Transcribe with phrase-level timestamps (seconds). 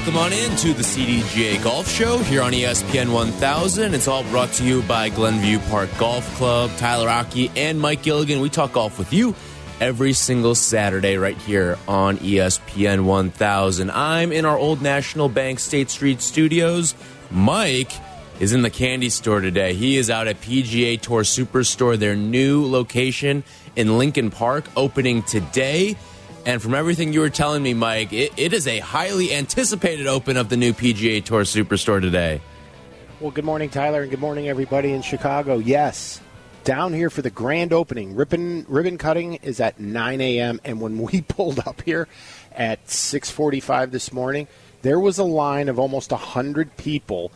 [0.00, 3.92] Welcome on into the CDGA Golf Show here on ESPN 1000.
[3.92, 8.40] It's all brought to you by Glenview Park Golf Club, Tyler Rocky, and Mike Gilligan.
[8.40, 9.34] We talk golf with you
[9.78, 13.90] every single Saturday right here on ESPN 1000.
[13.90, 16.94] I'm in our old National Bank State Street studios.
[17.30, 17.92] Mike
[18.38, 19.74] is in the candy store today.
[19.74, 23.44] He is out at PGA Tour Superstore, their new location
[23.76, 25.98] in Lincoln Park, opening today.
[26.46, 30.38] And from everything you were telling me, Mike, it, it is a highly anticipated open
[30.38, 32.40] of the new PGA Tour Superstore today.
[33.20, 35.58] Well, good morning, Tyler, and good morning, everybody in Chicago.
[35.58, 36.22] Yes,
[36.64, 38.14] down here for the grand opening.
[38.14, 40.60] Ribbon ribbon cutting is at 9 a.m.
[40.64, 42.08] And when we pulled up here
[42.52, 44.48] at 6:45 this morning,
[44.80, 47.32] there was a line of almost 100 people.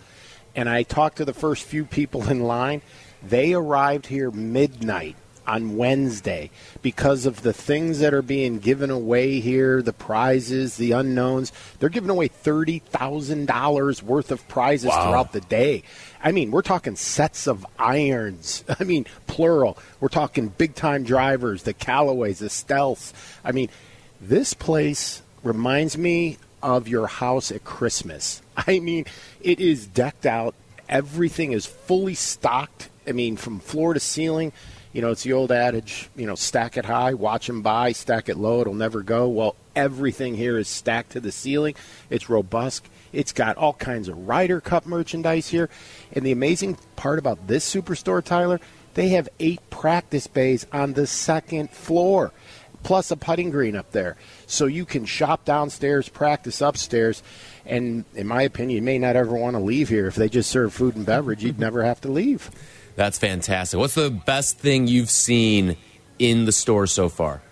[0.56, 2.80] And I talked to the first few people in line.
[3.22, 5.16] They arrived here midnight
[5.46, 6.50] on Wednesday
[6.82, 11.52] because of the things that are being given away here, the prizes, the unknowns.
[11.78, 15.04] They're giving away $30,000 worth of prizes Wow.
[15.10, 15.82] throughout the day.
[16.22, 18.64] I mean, we're talking sets of irons.
[18.80, 19.76] I mean, plural.
[20.00, 23.12] We're talking big time drivers, the Callaways, the Stealths.
[23.44, 23.68] I mean,
[24.20, 28.40] this place reminds me of your house at Christmas.
[28.56, 29.04] I mean,
[29.42, 30.54] it is decked out.
[30.88, 32.88] Everything is fully stocked.
[33.06, 34.52] I mean, from floor to ceiling.
[34.94, 38.28] You know, it's the old adage, you know, stack it high, watch them buy, stack
[38.28, 39.28] it low, it'll never go.
[39.28, 41.74] Well, everything here is stacked to the ceiling.
[42.10, 42.86] It's robust.
[43.12, 45.68] It's got all kinds of Ryder Cup merchandise here.
[46.12, 48.60] And the amazing part about this superstore, Tyler,
[48.94, 52.30] they have eight practice bays on the second floor,
[52.84, 54.16] plus a putting green up there.
[54.46, 57.20] So you can shop downstairs, practice upstairs.
[57.66, 60.06] And in my opinion, you may not ever want to leave here.
[60.06, 62.48] If they just serve food and beverage, you'd never have to leave.
[62.96, 63.78] That's fantastic.
[63.78, 65.76] What's the best thing you've seen
[66.18, 67.42] in the store so far?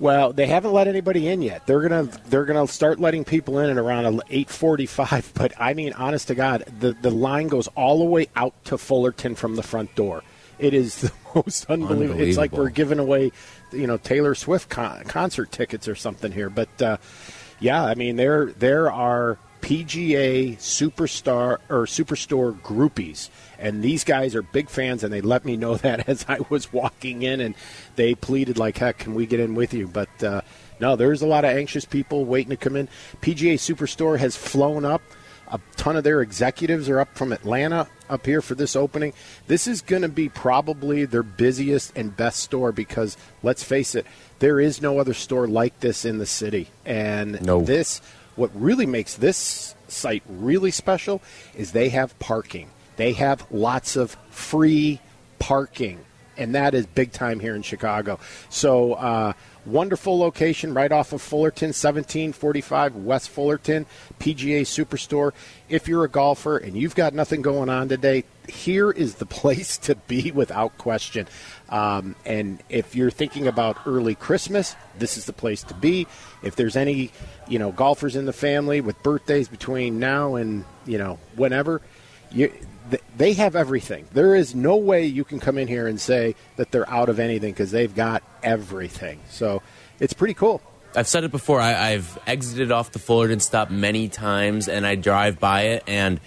[0.00, 1.66] Well, they haven't let anybody in yet.
[1.66, 5.30] They're gonna they're gonna start letting people in at around eight forty five.
[5.34, 8.78] But I mean, honest to God, the the line goes all the way out to
[8.78, 10.22] Fullerton from the front door.
[10.58, 12.20] It is the most unbelievable.
[12.20, 13.32] It's like we're giving away,
[13.72, 16.50] you know, Taylor Swift con- concert tickets or something here.
[16.50, 16.96] But uh,
[17.60, 24.42] yeah, I mean, there there are PGA superstar or superstore groupies, and these guys are
[24.42, 27.54] big fans, and they let me know that as I was walking in, and
[27.96, 30.40] they pleaded like heck, "Can we get in with you?" But uh,
[30.80, 32.88] no, there's a lot of anxious people waiting to come in.
[33.20, 35.02] PGA Superstore has flown up.
[35.50, 39.14] A ton of their executives are up from Atlanta up here for this opening.
[39.46, 44.04] This is going to be probably their busiest and best store because let's face it,
[44.40, 46.68] there is no other store like this in the city.
[46.84, 47.62] And No.
[47.62, 48.02] this
[48.36, 51.22] what really makes this site really special
[51.56, 52.68] is they have parking.
[52.98, 55.00] They have lots of free
[55.38, 56.00] parking,
[56.36, 58.18] and that is big time here in Chicago.
[58.50, 63.86] So, uh, wonderful location right off of Fullerton, 1745 West Fullerton,
[64.18, 65.32] PGA Superstore.
[65.68, 69.78] If you're a golfer and you've got nothing going on today, here is the place
[69.78, 71.28] to be without question.
[71.68, 76.08] Um, and if you're thinking about early Christmas, this is the place to be.
[76.42, 77.12] If there's any,
[77.46, 81.80] you know, golfers in the family with birthdays between now and you know whenever,
[82.30, 82.52] you,
[83.16, 84.06] they have everything.
[84.12, 87.18] There is no way you can come in here and say that they're out of
[87.18, 89.20] anything because they've got everything.
[89.28, 89.62] So
[90.00, 90.62] it's pretty cool.
[90.94, 91.60] I've said it before.
[91.60, 95.84] I, I've exited off the Fullerton stop many times, and I drive by it.
[95.86, 96.20] And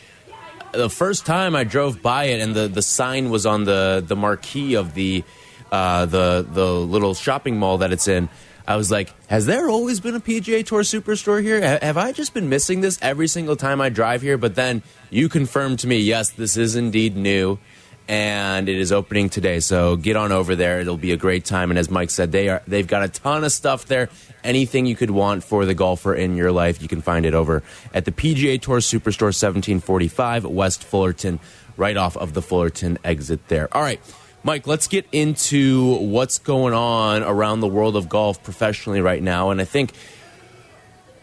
[0.72, 4.16] the first time I drove by it, and the, the sign was on the, the
[4.16, 5.24] marquee of the
[5.72, 8.28] uh, the the little shopping mall that it's in.
[8.68, 11.62] I was like, "Has there always been a PGA Tour Superstore here?
[11.62, 14.82] Ha- Have I just been missing this every single time I drive here?" But then
[15.10, 17.58] you confirmed to me, yes, this is indeed new
[18.08, 19.60] and it is opening today.
[19.60, 21.70] So get on over there; it'll be a great time.
[21.70, 24.10] And as Mike said, they are they've got a ton of stuff there.
[24.44, 27.62] Anything you could want for the golfer in your life, you can find it over
[27.94, 31.40] at the PGA Tour Superstore, seventeen forty five West Fullerton
[31.78, 33.70] right off of the Fullerton exit there.
[33.76, 34.02] All right.
[34.44, 39.52] Mike, let's get into what's going on around the world of golf professionally right now.
[39.52, 39.94] And I think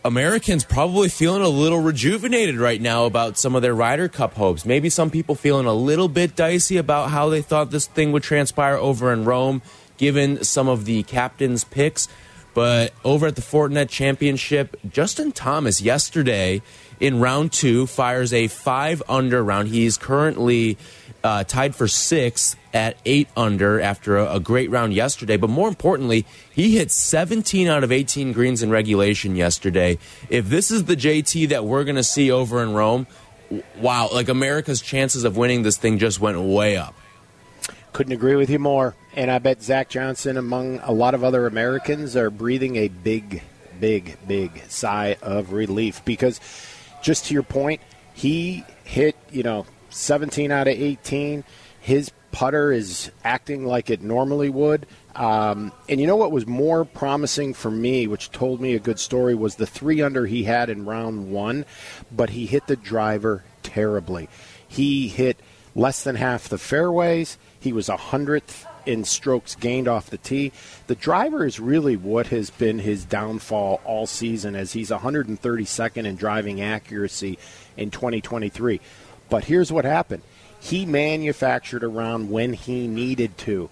[0.05, 4.65] Americans probably feeling a little rejuvenated right now about some of their Ryder Cup hopes.
[4.65, 8.23] Maybe some people feeling a little bit dicey about how they thought this thing would
[8.23, 9.63] transpire over in Rome,
[9.97, 12.07] given some of the captain's picks.
[12.55, 16.63] But over at the Fortinet Championship, Justin Thomas yesterday
[17.01, 19.69] in round two fires a five under round.
[19.69, 20.79] He's currently
[21.25, 25.37] uh, tied for sixth at eight under after a, a, great round yesterday.
[25.37, 29.99] But more importantly, he hit 17 out of 18 greens in regulation yesterday.
[30.29, 33.07] If this is the JT that we're going to see over in Rome,
[33.79, 36.95] wow, like America's chances of winning this thing just went way up.
[37.93, 38.95] Couldn't agree with you more.
[39.17, 43.43] And I bet Zach Johnson, among a lot of other Americans, are breathing a big,
[43.81, 46.41] big, big sigh of relief because,
[47.03, 47.81] just to your point,
[48.15, 51.45] he hit, you know, 17 out of 18.
[51.81, 54.87] His putter is acting like it normally would.
[55.15, 59.01] Um, and you know what was more promising for me, which told me a good
[59.01, 61.65] story, was the three under he had in round one,
[62.13, 64.29] but he hit the driver terribly.
[64.67, 65.41] He hit
[65.75, 67.39] less than half the fairways.
[67.59, 70.53] He was a hundredth in strokes gained off the tee.
[70.87, 76.17] The driver is really what has been his downfall all season, as he's 132nd in
[76.17, 77.39] driving accuracy
[77.77, 78.81] in 2023.
[79.29, 80.23] But here's what happened
[80.61, 83.71] he manufactured around when he needed to.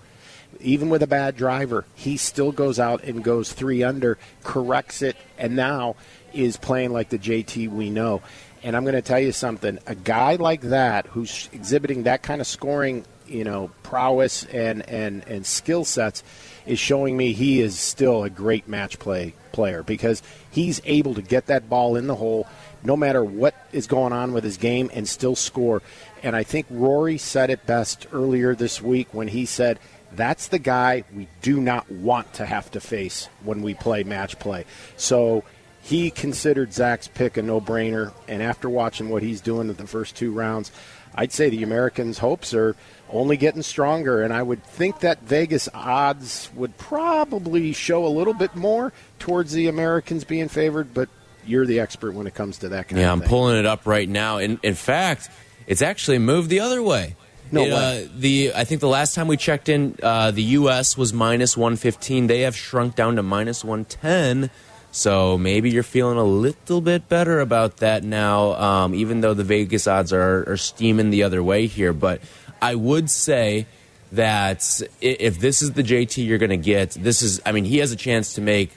[0.61, 5.17] Even with a bad driver, he still goes out and goes three under, corrects it,
[5.37, 5.97] and now
[6.33, 8.23] is playing like the JT we know.
[8.63, 12.41] And I'm going to tell you something: a guy like that, who's exhibiting that kind
[12.41, 16.23] of scoring, you know, prowess and and and skill sets,
[16.65, 21.23] is showing me he is still a great match play player because he's able to
[21.23, 22.47] get that ball in the hole
[22.87, 25.83] no matter what is going on with his game and still score.
[26.23, 29.79] And I think Rory said it best earlier this week when he said,
[30.13, 34.39] that's the guy we do not want to have to face when we play match
[34.39, 34.65] play.
[34.97, 35.45] So
[35.83, 38.13] he considered Zach's pick a no brainer.
[38.29, 40.71] And after watching what he's doing in the first two rounds,
[41.15, 42.77] I'd say the Americans' hopes are
[43.11, 44.23] only getting stronger.
[44.23, 49.53] And I would think that Vegas odds would probably show a little bit more towards
[49.53, 51.09] the Americans being favored, but
[51.49, 53.21] you're the expert when it comes to that kind yeah, of thing.
[53.21, 54.39] Yeah, I'm pulling it up right now.
[54.39, 55.31] In, in fact,
[55.67, 57.17] it's actually moved the other way.
[57.53, 58.05] No it, way.
[58.05, 60.97] Uh, the I think the last time we checked in, uh, the U.S.
[60.97, 62.27] was minus 115.
[62.27, 64.51] They have shrunk down to minus 110.
[64.91, 69.45] So maybe you're feeling a little bit better about that now, um, even though the
[69.45, 71.93] Vegas odds are, are steaming the other way here.
[71.93, 72.23] But
[72.63, 73.67] I would say
[74.13, 77.79] that if this is the JT you're going to get, this is, I mean, he
[77.79, 78.71] has a chance to make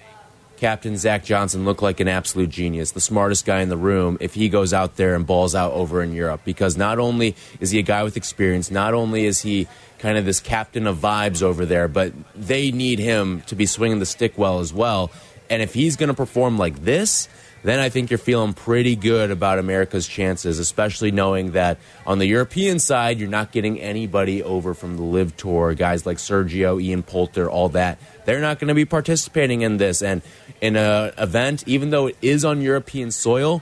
[0.60, 4.34] Captain Zach Johnson look like an absolute genius, the smartest guy in the room, if
[4.34, 6.42] he goes out there and balls out over in Europe.
[6.44, 9.68] Because not only is he a guy with experience, not only is he
[10.00, 14.00] kind of this captain of vibes over there, but they need him to be swinging
[14.00, 15.12] the stick well as well.
[15.50, 17.30] And if he's going to perform like this,
[17.64, 22.26] then I think you're feeling pretty good about America's chances, especially knowing that on the
[22.26, 27.04] European side, you're not getting anybody over from the LIV Tour, guys like Sergio, Ian
[27.04, 28.00] Poulter, all that.
[28.26, 30.02] They're not going to be participating in this.
[30.02, 30.22] And
[30.62, 33.62] in an event, even though it is on European soil,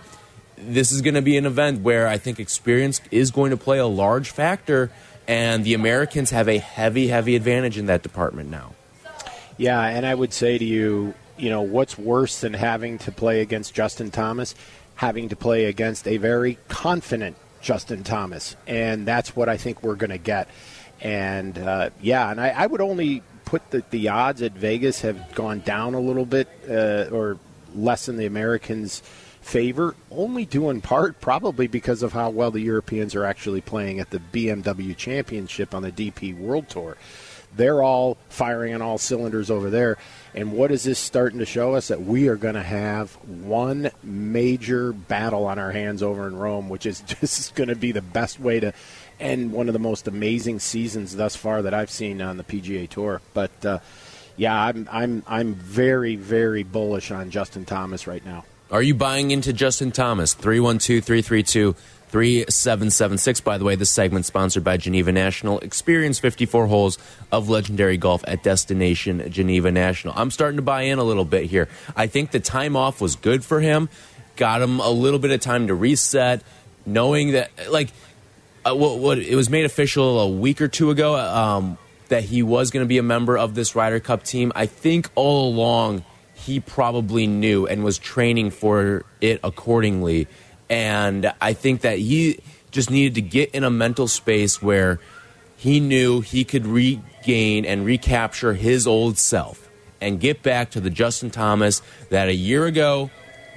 [0.57, 3.77] this is going to be an event where I think experience is going to play
[3.77, 4.91] a large factor,
[5.27, 8.73] and the Americans have a heavy, heavy advantage in that department now.
[9.57, 13.41] Yeah, and I would say to you, you know, what's worse than having to play
[13.41, 14.55] against Justin Thomas?
[14.95, 18.55] Having to play against a very confident Justin Thomas.
[18.65, 20.47] And that's what I think we're going to get.
[21.01, 25.35] And uh, yeah, and I, I, would only put that the odds at Vegas have
[25.35, 27.37] gone down a little bit uh, or
[27.75, 29.03] less in the Americans'
[29.41, 33.99] favor, only due in part probably because of how well the Europeans are actually playing
[33.99, 36.97] at the BMW Championship on the DP World Tour.
[37.57, 39.97] They're all firing on all cylinders over there.
[40.33, 41.87] And what is this starting to show us?
[41.87, 46.69] That we are going to have one major battle on our hands over in Rome,
[46.69, 48.73] which is just going to be the best way to
[49.19, 52.87] end one of the most amazing seasons thus far that I've seen on the PGA
[52.87, 53.21] Tour.
[53.33, 53.79] But uh,
[54.35, 58.45] yeah, I'm I'm I'm very very bullish on Justin Thomas right now.
[58.69, 60.33] Are you buying into Justin Thomas?
[60.33, 61.75] 312 332
[62.09, 63.41] 3776.
[63.41, 65.59] By the way, this segment sponsored by Geneva National.
[65.59, 66.97] Experience 54 holes
[67.31, 70.13] of legendary golf at Destination Geneva National.
[70.15, 71.67] I'm starting to buy in a little bit here.
[71.95, 73.89] I think the time off was good for him,
[74.35, 76.43] got him a little bit of time to reset,
[76.85, 77.89] knowing that, like,
[78.65, 82.41] uh, what, what it was made official a week or two ago um, that he
[82.41, 84.51] was going to be a member of this Ryder Cup team.
[84.55, 90.27] I think all along he probably knew and was training for it accordingly
[90.69, 92.39] and I think that he
[92.71, 94.99] just needed to get in a mental space where
[95.55, 99.69] he knew he could regain and recapture his old self
[99.99, 103.09] and get back to the Justin Thomas that a year ago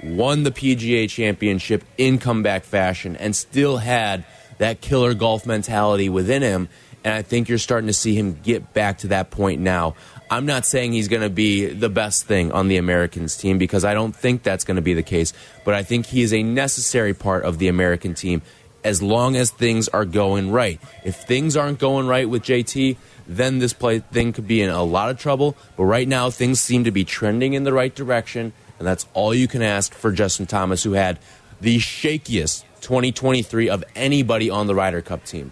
[0.03, 4.25] won the PGA championship in comeback fashion and still had
[4.57, 6.69] that killer golf mentality within him.
[7.03, 9.95] And I think you're starting to see him get back to that point now.
[10.31, 13.83] I'm not saying he's going to be the best thing on the Americans team because
[13.83, 15.33] I don't think that's going to be the case,
[15.65, 18.41] but I think he is a necessary part of the American team
[18.81, 20.79] as long as things are going right.
[21.03, 22.95] If things aren't going right with JT,
[23.27, 25.57] then this play thing could be in a lot of trouble.
[25.75, 29.33] But right now, things seem to be trending in the right direction, and that's all
[29.33, 31.19] you can ask for Justin Thomas, who had
[31.59, 35.51] the shakiest 2023 of anybody on the Ryder Cup team.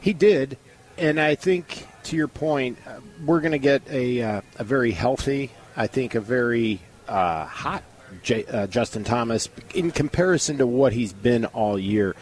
[0.00, 0.58] He did,
[0.98, 4.90] and I think to your point, uh, we're going to get a uh, a very
[4.90, 7.84] healthy, I think a very uh, hot
[8.22, 12.16] J- uh, Justin Thomas in comparison to what he's been all year.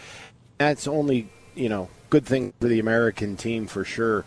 [0.58, 4.24] That's only you know good thing for the American team for sure.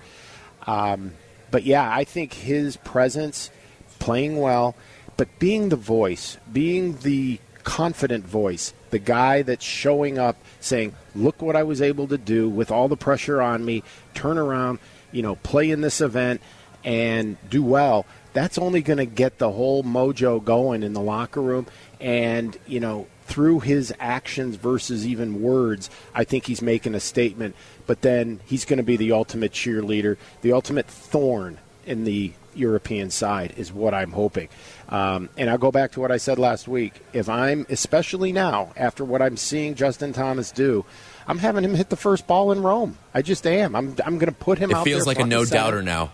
[0.65, 1.13] Um,
[1.51, 3.51] but yeah, I think his presence,
[3.99, 4.75] playing well,
[5.15, 11.39] but being the voice, being the confident voice, the guy that's showing up saying, "Look
[11.39, 13.83] what I was able to do with all the pressure on me.
[14.15, 14.79] Turn around,
[15.11, 16.41] you know, play in this event
[16.83, 21.41] and do well." That's only going to get the whole mojo going in the locker
[21.41, 21.67] room
[21.99, 27.55] and, you know, through his actions versus even words, I think he's making a statement.
[27.87, 33.09] But then he's going to be the ultimate cheerleader, the ultimate thorn in the European
[33.09, 34.49] side, is what I'm hoping.
[34.89, 37.01] Um, and I'll go back to what I said last week.
[37.13, 40.85] If I'm, especially now, after what I'm seeing Justin Thomas do,
[41.27, 42.97] I'm having him hit the first ball in Rome.
[43.13, 43.75] I just am.
[43.75, 46.11] I'm, I'm going to put him it out feels like a no doubter now.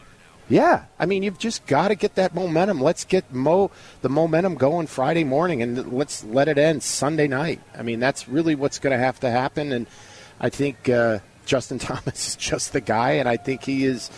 [0.49, 2.79] Yeah, I mean, you've just got to get that momentum.
[2.79, 3.69] Let's get Mo
[4.01, 7.59] the momentum going Friday morning, and let's let it end Sunday night.
[7.77, 9.73] I mean, that's really what's going to have to happen.
[9.73, 9.87] And
[10.39, 14.09] I think uh, Justin Thomas is just the guy, and I think he has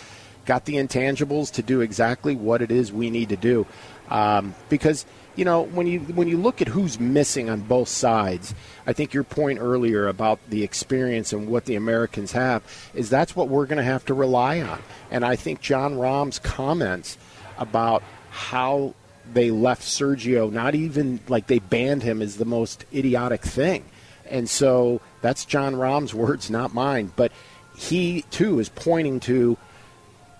[0.46, 3.66] got the intangibles to do exactly what it is we need to do.
[4.08, 5.04] Um, because
[5.40, 8.54] you know, when you when you look at who's missing on both sides,
[8.86, 13.34] I think your point earlier about the experience and what the Americans have is that's
[13.34, 14.82] what we're going to have to rely on.
[15.10, 17.16] And I think Jon Rahm's comments
[17.56, 18.94] about how
[19.32, 23.86] they left Sergio, not even like they banned him, is the most idiotic thing.
[24.28, 27.12] And so that's Jon Rahm's words, not mine.
[27.16, 27.32] But
[27.78, 29.56] he too is pointing to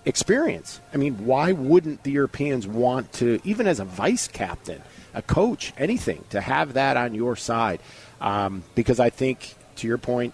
[0.05, 0.79] experience.
[0.93, 4.81] I mean, why wouldn't the Europeans want to, even as a vice captain,
[5.13, 7.79] a coach, anything, to have that on your side?
[8.19, 10.33] Um, because I think, to your point,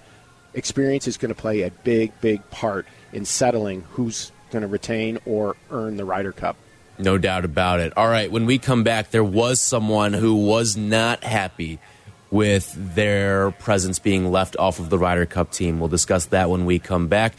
[0.53, 5.19] experience is going to play a big, big part in settling who's going to retain
[5.25, 6.57] or earn the Ryder Cup.
[6.97, 7.95] No doubt about it.
[7.95, 11.79] All right, when we come back, there was someone who was not happy
[12.31, 15.79] with their presence being left off of the Ryder Cup team.
[15.79, 17.33] We'll discuss that when we come back.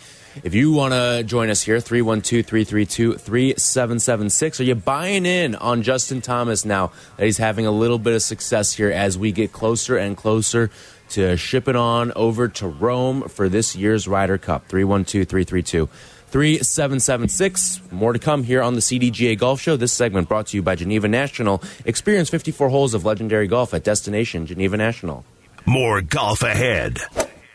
[0.44, 4.60] If you want to join us here, 312 332 3776.
[4.60, 8.22] Are you buying in on Justin Thomas now that he's having a little bit of
[8.22, 10.70] success here as we get closer and closer
[11.10, 14.68] to shipping on over to Rome for this year's Ryder Cup?
[14.68, 15.88] 312 332
[16.30, 17.80] 3776.
[17.90, 19.76] More to come here on the CDGA Golf Show.
[19.76, 21.62] This segment brought to you by Geneva National.
[21.84, 25.24] Experience 54 holes of legendary golf at destination Geneva National.
[25.64, 26.98] More golf ahead.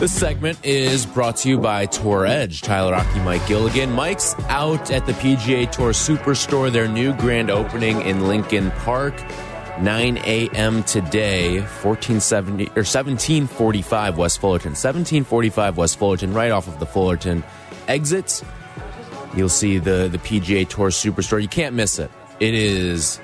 [0.00, 2.62] This segment is brought to you by Tour Edge.
[2.62, 3.90] Tyler Rocky, Mike Gilligan.
[3.90, 9.20] Mike's out at the PGA Tour Superstore, their new grand opening in Lincoln Park.
[9.80, 10.84] 9 a.m.
[10.84, 14.70] today, 1470 or 1745 West Fullerton.
[14.70, 17.42] 1745 West Fullerton, right off of the Fullerton
[17.88, 18.44] exits.
[19.34, 21.42] You'll see the, the PGA Tour Superstore.
[21.42, 22.10] You can't miss it.
[22.38, 23.20] It is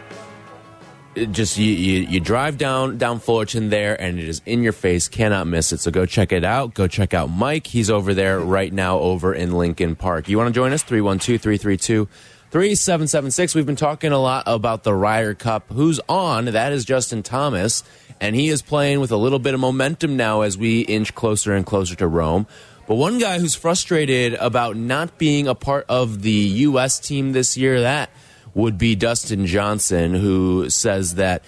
[1.15, 5.09] just you, you, you drive down down Fullerton there, and it is in your face.
[5.09, 5.81] Cannot miss it.
[5.81, 6.75] So go check it out.
[6.75, 7.67] Go check out Mike.
[7.67, 10.29] He's over there right now, over in Lincoln Park.
[10.29, 10.83] You want to join us?
[10.83, 12.09] 312 332
[12.51, 13.55] 3776.
[13.55, 15.65] We've been talking a lot about the Ryder Cup.
[15.73, 16.45] Who's on?
[16.47, 17.83] That is Justin Thomas,
[18.21, 21.53] and he is playing with a little bit of momentum now as we inch closer
[21.55, 22.47] and closer to Rome.
[22.87, 27.01] But one guy who's frustrated about not being a part of the U.S.
[27.01, 28.11] team this year, that
[28.55, 31.45] would be Dustin Johnson, who says that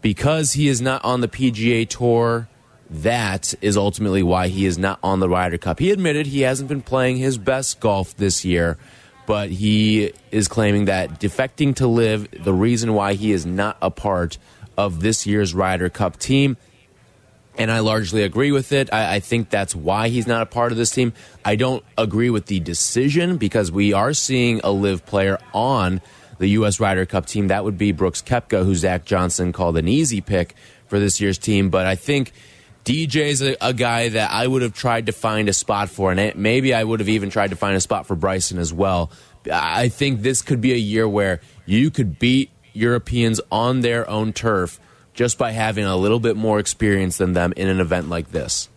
[0.00, 2.48] because he is not on the PGA Tour,
[2.88, 5.78] that is ultimately why he is not on the Ryder Cup.
[5.78, 8.78] He admitted he hasn't been playing his best golf this year,
[9.26, 13.90] but he is claiming that defecting to LIV, the reason why he is not a
[13.90, 14.38] part
[14.78, 16.56] of this year's Ryder Cup team.
[17.58, 18.92] And I largely agree with it.
[18.92, 21.14] I, I, think that's why he's not a part of this team.
[21.42, 26.02] I don't agree with the decision because we are seeing a LIV player on
[26.38, 26.80] the U.S.
[26.80, 27.48] Ryder Cup team.
[27.48, 30.54] That would be Brooks Koepka, who Zach Johnson called an easy pick
[30.86, 31.70] for this year's team.
[31.70, 32.32] But I think
[32.84, 36.10] DJ is a, a, guy that I would have tried to find a spot for,
[36.10, 38.72] and it, maybe I would have even tried to find a spot for Bryson as
[38.72, 39.10] well.
[39.52, 44.32] I think this could be a year where you could beat Europeans on their own
[44.32, 44.78] turf
[45.14, 48.68] just by having a little bit more experience than them in an event like this.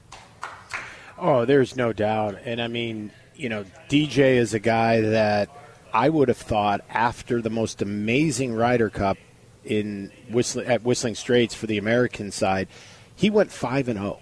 [1.18, 2.40] Oh, there's no doubt.
[2.46, 5.50] And I mean, you know, DJ is a guy that
[5.94, 9.18] I would have thought after the most amazing Ryder Cup
[9.64, 12.68] in Whistling, at Whistling Straits for the American side–
[13.20, 14.20] he went 5 and 0.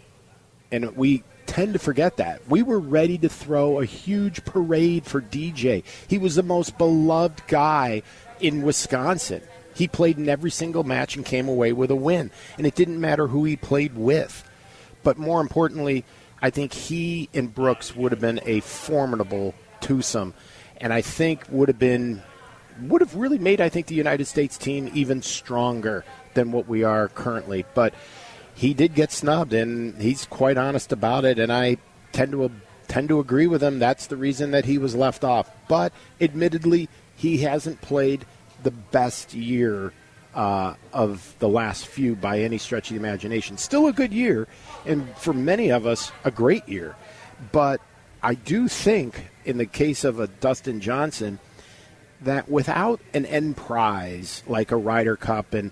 [0.71, 2.41] And we tend to forget that.
[2.49, 5.83] We were ready to throw a huge parade for DJ.
[6.07, 8.01] He was the most beloved guy
[8.39, 9.43] in Wisconsin.
[9.75, 12.31] He played in every single match and came away with a win.
[12.57, 14.43] And it didn't matter who he played with.
[15.03, 16.03] But more importantly,
[16.41, 20.33] I think he and Brooks would have been a formidable twosome.
[20.79, 22.23] And I think would have been
[22.81, 26.05] would have really made I think the United States team even stronger
[26.35, 27.65] than what we are currently.
[27.73, 27.93] But
[28.53, 31.39] he did get snubbed, and he's quite honest about it.
[31.39, 31.77] And I
[32.11, 32.51] tend to
[32.87, 33.79] tend to agree with him.
[33.79, 35.49] That's the reason that he was left off.
[35.67, 38.25] But admittedly, he hasn't played
[38.63, 39.93] the best year
[40.33, 43.57] uh, of the last few by any stretch of the imagination.
[43.57, 44.47] Still a good year,
[44.85, 46.95] and for many of us, a great year.
[47.51, 47.81] But
[48.21, 51.39] I do think, in the case of a Dustin Johnson,
[52.21, 55.71] that without an end prize like a Ryder Cup and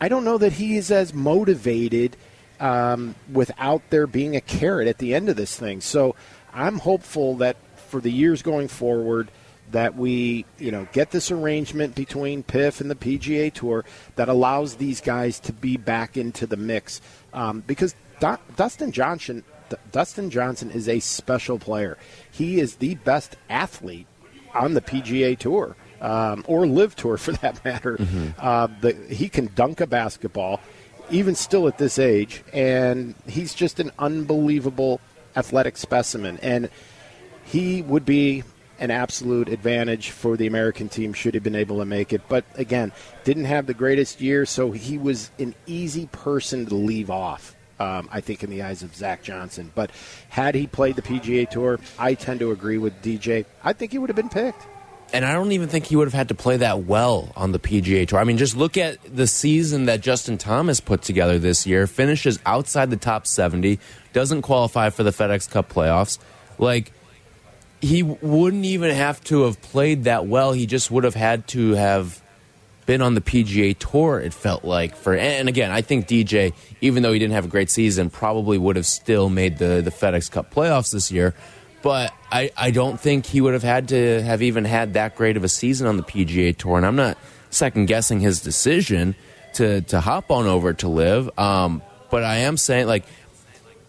[0.00, 2.16] I don't know that he is as motivated
[2.60, 5.80] um, without there being a carrot at the end of this thing.
[5.80, 6.14] So
[6.52, 7.56] I'm hopeful that
[7.88, 9.30] for the years going forward,
[9.72, 13.84] that we you know get this arrangement between PIF and the PGA Tour
[14.14, 17.00] that allows these guys to be back into the mix
[17.32, 21.98] um, because Dustin Johnson D- Dustin Johnson is a special player.
[22.30, 24.06] He is the best athlete
[24.54, 27.96] on the PGA Tour um, or LIV tour for that matter.
[27.96, 28.28] Mm-hmm.
[28.38, 30.60] Uh, the, he can dunk a basketball,
[31.10, 35.00] even still at this age, and he's just an unbelievable
[35.34, 36.38] athletic specimen.
[36.42, 36.70] And
[37.44, 38.42] he would be
[38.78, 42.20] an absolute advantage for the American team should he been able to make it.
[42.28, 42.92] But again,
[43.24, 47.55] didn't have the greatest year, so he was an easy person to leave off.
[47.78, 49.70] Um, I think in the eyes of Zach Johnson.
[49.74, 49.90] But
[50.30, 53.44] had he played the PGA Tour, I tend to agree with DJ.
[53.62, 54.66] I think he would have been picked
[55.12, 57.58] and I don't even think he would have had to play that well on the
[57.58, 58.18] PGA Tour.
[58.18, 61.86] I mean, just look at the season that Justin Thomas put together this year.
[61.86, 63.78] Finishes outside the top 70,
[64.12, 66.18] doesn't qualify for the FedEx Cup playoffs.
[66.58, 66.92] Like,
[67.80, 70.52] he wouldn't even have to have played that well.
[70.52, 72.20] He just would have had to have
[72.86, 74.96] been on the PGA Tour, it felt like.
[74.96, 78.56] for And again, I think DJ, even though he didn't have a great season, probably
[78.56, 81.34] would have still made the, the FedEx Cup playoffs this year
[81.86, 85.36] but I, I don't think he would have had to have even had that great
[85.36, 86.78] of a season on the PGA Tour.
[86.78, 87.16] And I'm not
[87.50, 89.14] second guessing his decision
[89.54, 91.38] to, to hop on over to LIV.
[91.38, 93.04] Um, but I am saying, like,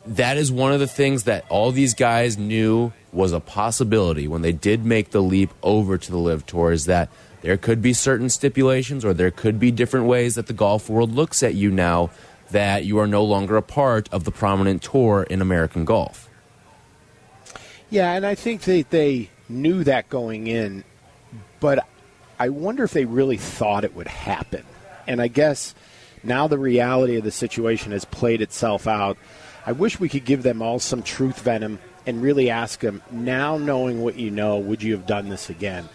[0.06, 4.44] that is one of the things that all these guys knew was a possibility when
[4.44, 7.10] they did make the leap over to the LIV Tour is that
[7.48, 11.14] there could be certain stipulations or there could be different ways that the golf world
[11.14, 12.10] looks at you now
[12.52, 16.28] that you are no longer a part of the prominent tour in American golf.
[17.90, 20.84] Yeah, and I think they, they knew that going in,
[21.62, 21.88] but
[22.38, 24.66] I wonder if they really thought it would happen.
[25.08, 25.74] And I guess
[26.24, 29.18] now the reality of the situation has played itself out.
[29.66, 33.58] I wish we could give them all some truth venom and really ask them, now
[33.58, 35.88] knowing what you know, would you have done this again?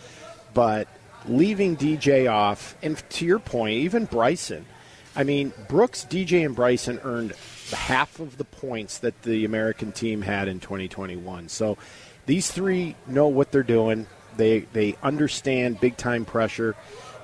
[0.55, 0.88] But
[1.26, 4.66] leaving DJ off, and to your point, even Bryson,
[5.14, 7.32] I mean, Brooks, DJ, and Bryson earned
[7.72, 11.48] half of the points that the American team had in 2021.
[11.48, 11.76] So
[12.26, 14.06] these three know what they're doing.
[14.37, 16.74] They they understand big time pressure.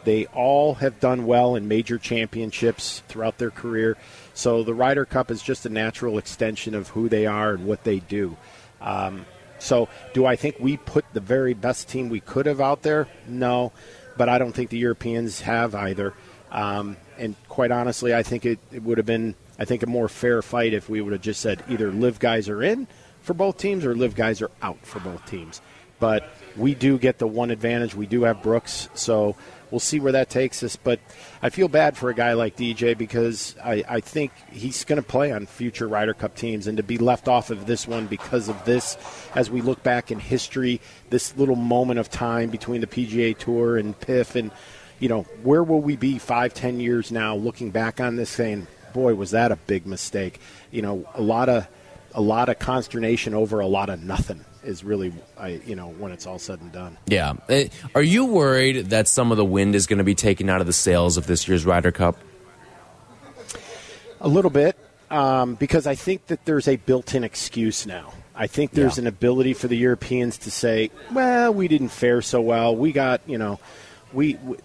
[0.04, 3.96] They all have done well in major championships throughout their career.
[4.34, 7.84] So the Ryder Cup is just a natural extension of who they are and what
[7.84, 8.36] they do.
[8.80, 9.26] Um,
[9.58, 13.08] so do I think we put the very best team we could have out there?
[13.26, 13.72] No,
[14.16, 16.14] but I don't think the Europeans have either.
[16.50, 20.08] Um, and quite honestly, I think it, it would have been, I think, a more
[20.08, 22.86] fair fight if we would have just said either LIV guys are in
[23.20, 25.60] for both teams or LIV guys are out for both teams.
[26.00, 27.94] But we do get the one advantage.
[27.94, 29.36] We do have Brooks, so
[29.70, 30.76] we'll see where that takes us.
[30.76, 31.00] But
[31.42, 35.06] I feel bad for a guy like DJ because I, I think he's going to
[35.06, 38.48] play on future Ryder Cup teams, and to be left off of this one because
[38.48, 38.96] of this,
[39.34, 43.76] as we look back in history, this little moment of time between the PGA Tour
[43.76, 44.50] and PIF, and
[44.98, 48.66] you know where will we be five, ten years now, looking back on this, saying,
[48.92, 51.66] "Boy, was that a big mistake." You know, a lot of
[52.14, 56.12] a lot of consternation over a lot of nothing is really, I, you know, when
[56.12, 56.98] it's all said and done.
[57.06, 57.34] Yeah.
[57.48, 60.60] Eh, are you worried that some of the wind is going to be taken out
[60.60, 62.16] of the sails of this year's Ryder Cup?
[64.20, 64.76] A little bit,
[65.10, 68.12] um, because I think that there's a built-in excuse now.
[68.34, 69.02] I think there's yeah.
[69.02, 72.74] an ability for the Europeans to say, "Well, we didn't fare so well.
[72.74, 73.58] We got, you know,
[74.12, 74.56] we we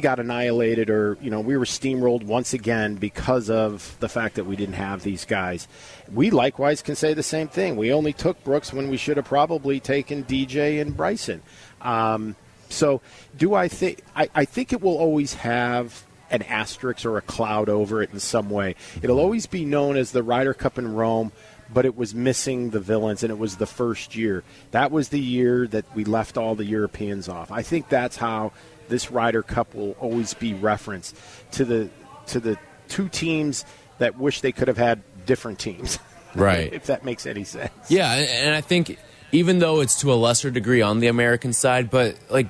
[0.00, 4.44] got annihilated or you know we were steamrolled once again because of the fact that
[4.44, 5.68] we didn't have these guys.
[6.12, 7.76] We likewise can say the same thing.
[7.76, 11.42] We only took brooks when we should have probably taken dj and bryson.
[11.80, 12.36] Um,
[12.68, 13.00] so
[13.36, 17.68] do i think I, I think it will always have an asterisk or a cloud
[17.68, 18.76] over it in some way.
[19.02, 21.32] It'll always be known as the Ryder Cup in Rome
[21.72, 24.42] but it was missing the villains and it was the first year.
[24.72, 27.50] That was the year that we left all the europeans off.
[27.50, 28.52] I think that's how
[28.90, 31.16] this Ryder Cup will always be referenced
[31.52, 31.88] to the
[32.26, 33.64] to the two teams
[33.98, 35.98] that wish they could have had different teams.
[36.32, 36.72] Right.
[36.72, 37.72] if that makes any sense.
[37.88, 38.96] Yeah, and I think
[39.32, 42.46] even though it's to a lesser degree on the American side, but like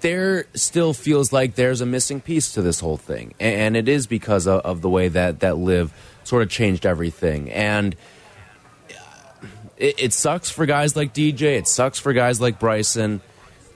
[0.00, 4.08] there still feels like there's a missing piece to this whole thing, and it is
[4.08, 5.92] because of, of the way that that LIV
[6.24, 7.50] sort of changed everything.
[7.50, 7.94] And
[9.76, 11.56] it, it, sucks for guys like DJ.
[11.56, 13.20] It sucks for guys like Bryson.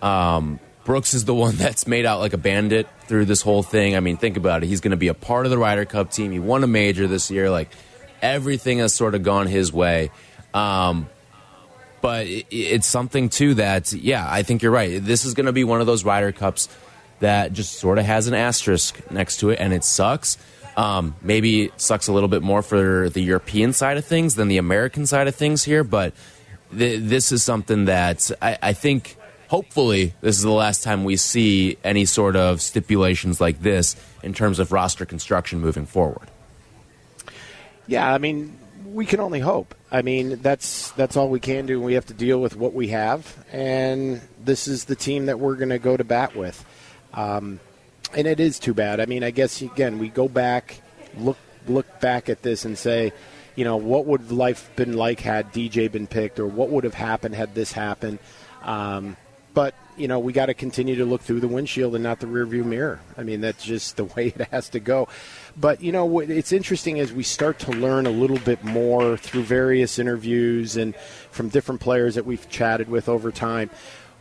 [0.03, 3.97] Um, Brooks is the one that's made out like a bandit through this whole thing.
[3.97, 4.67] I mean, think about it.
[4.67, 6.33] He's going to be a part of the Ryder Cup team.
[6.33, 7.51] He won a major this year.
[7.51, 7.69] Like
[8.23, 10.11] everything has sort of gone his way.
[10.53, 11.09] Um,
[12.01, 15.03] but it, it's something too that, yeah, I think you're right.
[15.03, 16.69] This is going to be one of those Ryder Cups
[17.21, 20.37] that just sort of has an asterisk next to it, and it sucks.
[20.77, 24.49] Um, maybe it sucks a little bit more for the European side of things than
[24.49, 26.13] the American side of things here, but
[26.77, 29.17] th this is something that I, I think
[29.55, 34.35] hopefully this is the last time we see any sort of stipulations like this in
[34.35, 36.29] terms of roster construction moving forward.
[37.87, 39.73] Yeah, I mean, we can only hope.
[39.93, 41.81] I mean, that's that's all we can do.
[41.81, 45.55] We have to deal with what we have, and this is the team that we're
[45.55, 46.65] going to go to bat with.
[47.13, 47.61] Um,
[48.13, 48.99] and it is too bad.
[48.99, 50.81] I mean, I guess again we go back,
[51.17, 51.39] look
[51.69, 53.13] look back at this and say,
[53.55, 56.95] you know, what would life been like had DJ been picked, or what would have
[56.95, 58.19] happened had this happened?
[58.65, 59.17] Um,
[59.55, 62.27] but you know we got to continue to look through the windshield and not the
[62.27, 63.01] rearview mirror.
[63.17, 65.09] I mean that's just the way it has to go.
[65.57, 69.45] But you know it's interesting as we start to learn a little bit more through
[69.45, 70.95] various interviews and
[71.31, 73.71] from different players that we've chatted with over time.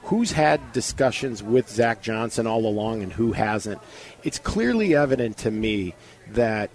[0.03, 3.81] Who's had discussions with Zach Johnson all along and who hasn't?
[4.23, 5.95] It's clearly evident to me
[6.31, 6.69] that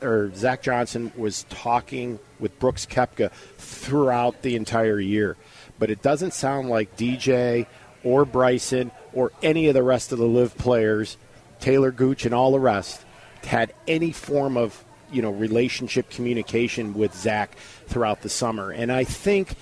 [0.00, 5.36] or Zach Johnson was talking with Brooks Koepka throughout the entire year
[5.80, 7.66] but it doesn't sound like DJ
[8.04, 11.16] or Bryson or any of the rest of the LIV players,
[11.60, 13.04] Talor Gooch and all the rest,
[13.42, 17.56] had any form of you know relationship communication with Zach
[17.88, 18.70] throughout the summer.
[18.70, 19.56] And I think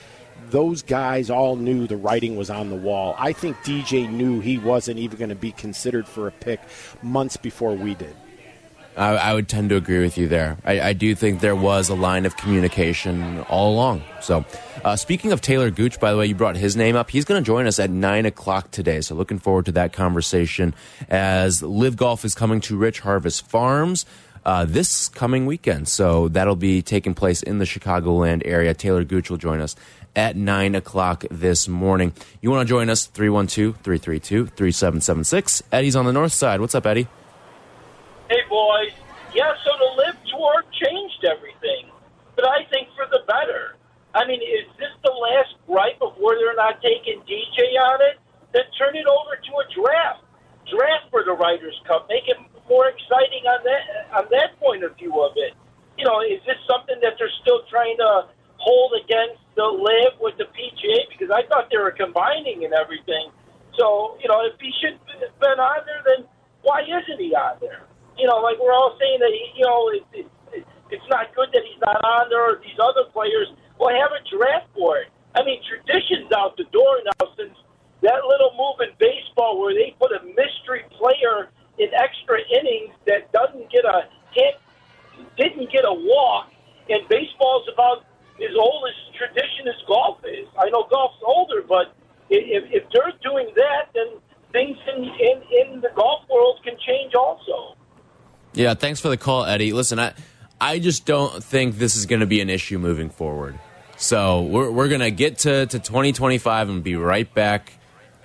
[0.50, 3.14] those guys all knew the writing was on the wall.
[3.18, 6.60] I think DJ knew he wasn't even going to be considered for a pick
[7.02, 8.14] months before we did.
[8.98, 10.58] I, I, would tend to agree with you there.
[10.64, 14.02] I, I, do think there was a line of communication all along.
[14.20, 14.44] So,
[14.84, 17.08] uh, speaking of Talor Gooch, by the way, you brought his name up.
[17.08, 19.00] He's going to join us at 9 o'clock today.
[19.00, 20.74] So, looking forward to that conversation
[21.08, 24.04] as LIV Golf is coming to Rich Harvest Farms.
[24.44, 25.88] Uh, this coming weekend.
[25.88, 28.74] So that'll be taking place in the Chicagoland area.
[28.74, 29.76] Talor Gooch will join us
[30.16, 32.14] at 9 o'clock this morning.
[32.40, 33.06] You want to join us?
[33.06, 35.62] 312 332 3776.
[35.70, 36.60] Eddie's on the north side.
[36.60, 37.08] What's up, Eddie?
[38.28, 38.92] Hey, boys.
[39.32, 41.88] Yeah, so the LIV Tour changed everything,
[42.36, 43.80] but I think for the better.
[44.12, 48.20] I mean, is this the last gripe of where they're not taking DJ on it?
[48.52, 50.28] Then turn it over to a draft.
[50.68, 52.04] Draft for the Ryder's Cup.
[52.12, 52.36] Make it
[52.68, 55.56] more exciting on that on that point of view of it.
[55.96, 58.28] You know, is this something that they're still trying to
[58.60, 61.08] hold against the LIV with the PGA?
[61.08, 63.32] Because I thought they were combining and everything.
[63.80, 66.28] So, you know, if he should have been on there, then
[66.60, 67.88] why isn't he on there?
[68.18, 70.26] you know, like we're all saying that, he, you know, it, it,
[70.90, 73.48] it's not good that he's not on there or these other players.
[73.78, 75.06] Well, have a draft board.
[75.34, 77.54] I mean, tradition's out the door now since
[78.02, 83.30] that little move in baseball where they put a mystery player in extra innings that
[83.32, 84.58] doesn't get a hit,
[85.36, 86.50] didn't get a walk,
[86.88, 88.04] and baseball's about
[88.42, 90.46] as old as tradition as golf is.
[90.58, 91.94] I know golf's older, but
[92.30, 94.18] if, if they're doing that, then
[94.52, 97.77] things in, in, in the golf world can change also.
[98.58, 99.72] Yeah, thanks for the call, Eddie.
[99.72, 100.14] Listen, I
[100.60, 103.56] I just don't think this is going to be an issue moving forward.
[103.96, 107.72] So we're we're going to get to to 2025 and be right back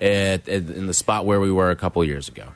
[0.00, 2.48] at, at, in the spot where we were a couple years ago.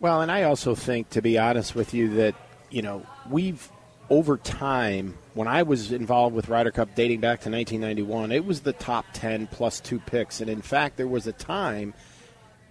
[0.00, 2.34] Well, and I also think, to be honest with you, that
[2.70, 3.70] you know we've
[4.10, 5.16] over time.
[5.34, 9.04] When I was involved with Ryder Cup dating back to 1991, it was the top
[9.12, 11.94] 10 plus two picks, and in fact, there was a time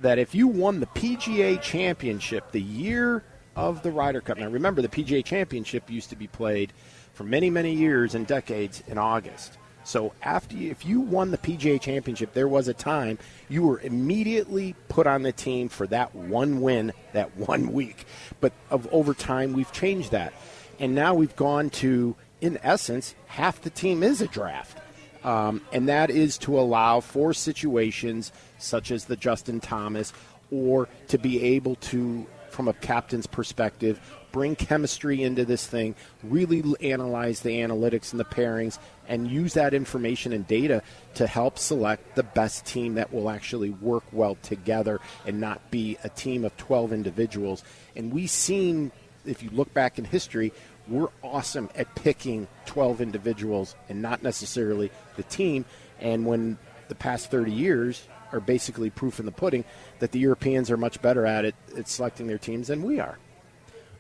[0.02, 3.24] that if you won the PGA Championship the year
[3.58, 4.38] of the Ryder Cup.
[4.38, 6.72] Now, remember, the PGA Championship used to be played
[7.14, 9.58] for many, many years and decades in August.
[9.84, 13.18] So after if you won the PGA Championship, there was a time
[13.50, 18.06] you were immediately put on the team for that one win, that one week.
[18.40, 20.34] But of over time, we've changed that,
[20.80, 24.78] and now we've gone to, in essence, half the team is a draft,
[25.24, 30.14] um, and that is to allow for situations such as the Justin Thomas,
[30.52, 35.94] or to be able to from a captain's perspective, bring chemistry into this thing,
[36.24, 40.82] really analyze the analytics and the pairings, and use that information and data
[41.14, 46.00] to help select the best team that will actually work well together and not be
[46.04, 47.64] a team of 12 individuals.
[47.96, 48.92] And we've seen,
[49.24, 50.52] if you look back in history,
[50.88, 55.64] we're awesome at picking 12 individuals and not necessarily the team.
[56.00, 59.64] And when the past 30 years, are basically proof in the pudding
[60.00, 63.18] that the Europeans are much better at it at selecting their teams than we are.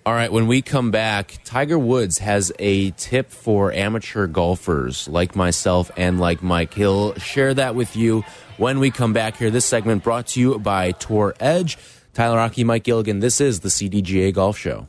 [0.05, 5.35] All right, when we come back, Tiger Woods has a tip for amateur golfers like
[5.35, 6.73] myself and like Mike.
[6.73, 8.23] He'll share that with you
[8.55, 9.51] when we come back here.
[9.51, 11.77] This segment brought to you by Tour Edge.
[12.13, 13.19] Tyler Rocky, Mike Gilligan.
[13.19, 14.87] This is the CDGA Golf Show.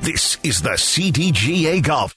[0.00, 2.16] This is the CDGA Golf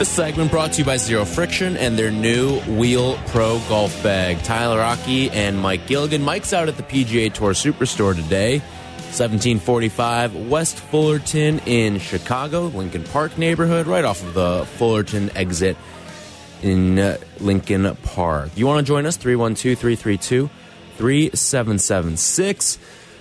[0.00, 4.42] This segment brought to you by Zero Friction and their new Wheel Pro Golf Bag.
[4.42, 6.22] Tyler Rocky and Mike Gilligan.
[6.22, 8.60] Mike's out at the PGA Tour Superstore today.
[8.60, 15.76] 1745 West Fullerton in Chicago, Lincoln Park neighborhood, right off of the Fullerton exit
[16.62, 18.52] in uh, Lincoln Park.
[18.56, 19.18] You want to join us?
[19.18, 20.48] 312 332
[20.96, 22.78] 3776.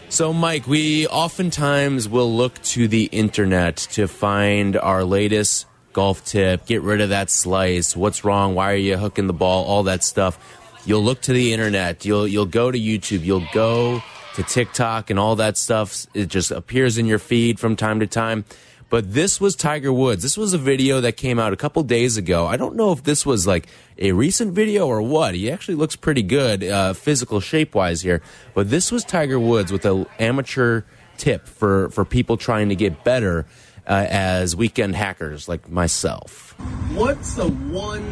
[0.07, 6.65] So, Mike, we oftentimes will look to the internet to find our latest golf tip,
[6.65, 10.04] get rid of that slice, what's wrong, why are you hooking the ball, all that
[10.04, 10.38] stuff.
[10.86, 14.02] You'll look to the internet, you'll you'll go to YouTube, you'll go
[14.36, 16.08] to TikTok and all that stuff.
[16.13, 18.45] It just appears in your feed from time to time.
[18.89, 20.23] But this was Tiger Woods.
[20.23, 22.47] This was a video that came out a couple days ago.
[22.47, 23.67] I don't know if this was like
[23.99, 25.36] a recent video or what.
[25.36, 28.23] He actually looks pretty good, uh, physical shape wise here.
[28.56, 30.84] But this was Tiger Woods with an amateur
[31.17, 33.45] tip for, for people trying to get better
[33.89, 36.56] uh, as weekend hackers like myself.
[36.93, 38.04] What's the one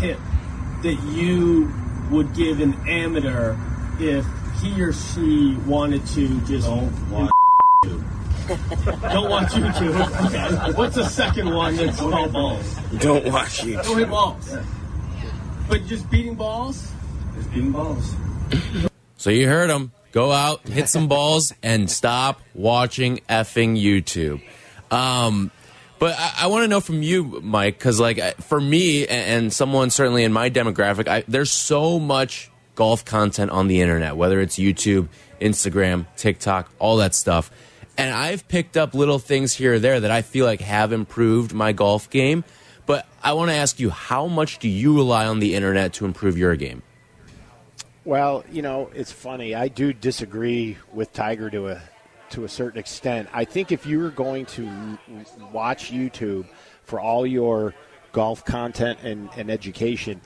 [0.00, 0.18] tip
[0.82, 1.72] that you
[2.10, 3.56] would give an amateur
[4.00, 4.26] if
[4.60, 7.30] he or she wanted to just don't watch
[7.84, 9.12] YouTube?
[9.12, 10.26] don't watch YouTube.
[10.26, 10.72] Okay.
[10.72, 12.76] What's the second one that's don't hit balls?
[12.98, 13.84] Don't watch YouTube.
[13.84, 14.56] Don't hit balls.
[15.68, 16.90] But just beating balls?
[17.36, 18.14] Just beating balls.
[19.16, 19.92] So you heard him.
[20.10, 24.42] Go out, hit some balls, and stop watching effing YouTube.
[24.90, 25.50] Um,
[25.98, 29.90] but I, I want to know from you, Mike, because like for me and, someone
[29.90, 34.58] certainly in my demographic, I, there's so much golf content on the internet, whether it's
[34.58, 35.08] YouTube,
[35.40, 37.50] Instagram, TikTok, all that stuff.
[37.98, 41.52] And I've picked up little things here or there that I feel like have improved
[41.52, 42.44] my golf game.
[42.86, 46.06] But I want to ask you, how much do you rely on the internet to
[46.06, 46.82] improve your game?
[48.06, 49.54] Well, you know, it's funny.
[49.54, 51.82] I do disagree with Tiger to a
[52.30, 53.28] to a certain extent.
[53.32, 54.98] I think if you were going to
[55.52, 56.46] watch YouTube
[56.84, 57.74] for all your
[58.12, 60.20] golf content and, and education,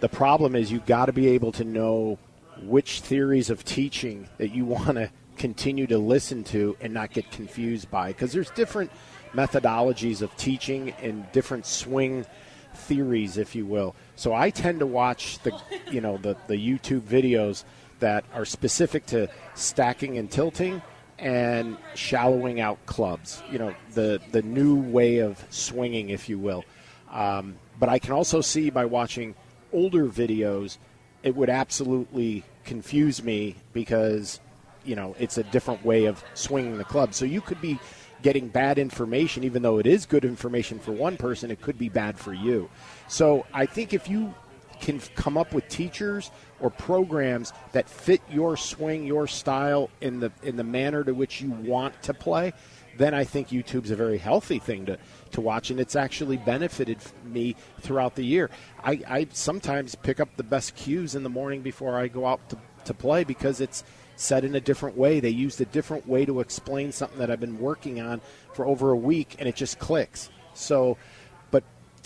[0.00, 2.18] the problem is you've got to be able to know
[2.62, 7.30] which theories of teaching that you want to continue to listen to and not get
[7.30, 8.90] confused by because there's different
[9.32, 12.26] methodologies of teaching and different swing
[12.74, 15.52] theories if you will so i tend to watch the
[15.92, 17.62] you know the, the youtube videos
[18.00, 20.82] that are specific to stacking and tilting
[21.18, 23.42] and shallowing out clubs.
[23.50, 26.64] You know, the the new way of swinging, if you will.
[27.10, 29.34] Um, but I can also see by watching
[29.72, 30.78] older videos
[31.22, 34.40] it would absolutely confuse me because
[34.84, 37.14] you know it's a different way of swinging the club.
[37.14, 37.78] So you could be
[38.22, 41.88] getting bad information, even though it is good information for one person, it could be
[41.88, 42.68] bad for you.
[43.06, 44.34] So I think if you
[44.80, 50.32] can come up with teachers or programs that fit your swing, your style in the
[50.42, 52.52] in the manner to which you want to play,
[52.98, 54.98] then I think YouTube's a very healthy thing to,
[55.32, 58.50] to watch, and it's actually benefited me throughout the year.
[58.82, 62.46] I, I sometimes pick up the best cues in the morning before I go out
[62.50, 63.84] to, to play because it's
[64.16, 65.20] said in a different way.
[65.20, 68.20] They used a different way to explain something that I've been working on
[68.52, 70.28] for over a week, and it just clicks.
[70.54, 70.98] So,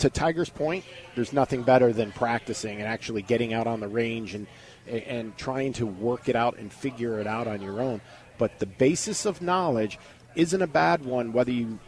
[0.03, 0.83] to Tiger's point,
[1.15, 4.47] there's nothing better than practicing and actually getting out on the range and
[4.85, 8.01] and trying to work it out and figure it out on your own.
[8.37, 9.97] But the basis of knowledge
[10.35, 11.79] isn't a bad one, whether you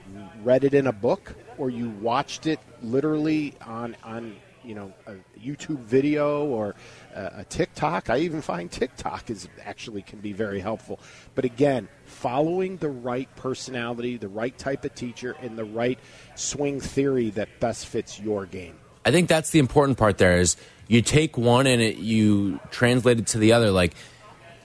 [0.43, 5.15] read it in a book or you watched it literally on on you know a
[5.37, 6.73] YouTube video or
[7.15, 8.09] a, TikTok.
[8.09, 10.99] I even find TikTok is actually can be very helpful.
[11.33, 15.99] But again, following the right personality, the right type of teacher, and the right
[16.35, 18.75] swing theory that best fits your game.
[19.05, 20.17] I think that's the important part.
[20.17, 23.71] There is you take one and it, you translate it to the other.
[23.71, 23.95] Like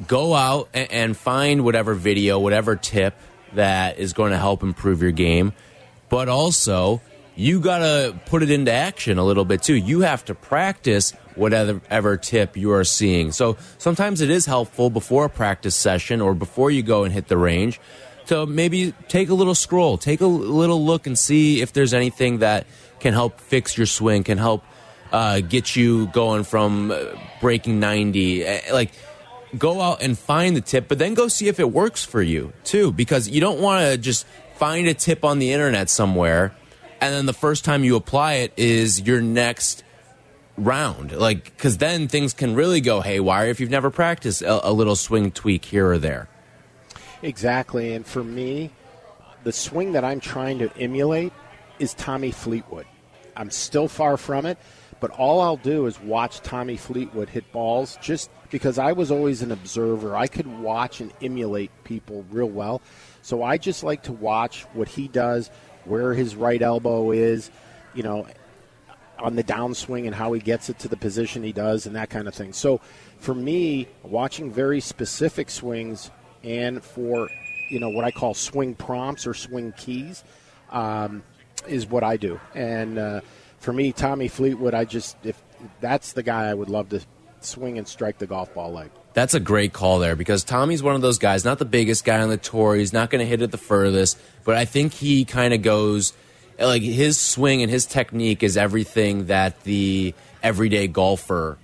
[0.06, 3.14] go out and, and find whatever video, whatever tip
[3.54, 5.52] that is going to help improve your game,
[6.08, 7.00] but also
[7.36, 9.74] you got to put it into action a little bit too.
[9.74, 13.32] You have to practice whatever tip you are seeing.
[13.32, 17.28] So sometimes it is helpful before a practice session or before you go and hit
[17.28, 17.80] the range
[18.26, 22.38] to maybe take a little scroll, take a little look and see if there's anything
[22.38, 22.66] that
[23.00, 24.62] can help fix your swing, can help
[25.12, 26.98] uh, get you going from uh,
[27.40, 28.44] breaking 90.
[28.44, 28.92] Eh, like,
[29.58, 32.52] go out and find the tip, but then go see if it works for you
[32.62, 34.26] too, because you don't want to just
[34.56, 36.54] find a tip on the internet somewhere
[37.00, 39.82] and then the first time you apply it is your next
[40.64, 41.12] round.
[41.12, 44.96] Like, because then things can really go haywire if you've never practiced a, a little
[44.96, 46.28] swing tweak here or there.
[47.22, 47.94] Exactly.
[47.94, 48.70] And for me,
[49.44, 51.32] the swing that I'm trying to emulate
[51.78, 52.86] is Tommy Fleetwood.
[53.36, 54.58] I'm still far from it,
[55.00, 59.42] but all I'll do is watch Tommy Fleetwood hit balls just because I was always
[59.42, 60.16] an observer.
[60.16, 62.82] I could watch and emulate people real well.
[63.22, 65.50] So I just like to watch what he does,
[65.84, 67.50] where his right elbow is,
[67.94, 68.26] you know,
[69.20, 72.10] on the downswing and how he gets it to the position he does and that
[72.10, 72.52] kind of thing.
[72.52, 72.80] So
[73.18, 76.10] for me, watching very specific swings
[76.42, 77.28] and for,
[77.68, 80.24] you know, what I call swing prompts or swing keys
[80.70, 81.22] um,
[81.68, 82.40] is what I do.
[82.54, 83.20] And uh,
[83.58, 85.40] for me, Tommy Fleetwood, I just, if
[85.80, 87.00] that's the guy I would love to
[87.40, 88.90] swing and strike the golf ball like.
[89.12, 92.20] That's a great call there because Tommy's one of those guys, not the biggest guy
[92.20, 92.76] on the tour.
[92.76, 96.12] He's not going to hit it the furthest, but I think he kind of goes
[96.60, 101.58] like his swing and his technique is everything that the everyday golfer